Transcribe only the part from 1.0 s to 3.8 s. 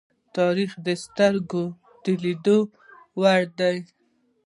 سترگو د لیدو وړ دی.